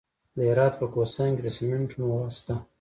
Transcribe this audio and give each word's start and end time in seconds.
د 0.35 0.37
هرات 0.49 0.73
په 0.79 0.85
کهسان 0.93 1.29
کې 1.35 1.41
د 1.43 1.49
سمنټو 1.57 1.95
مواد 2.01 2.31
شته. 2.39 2.55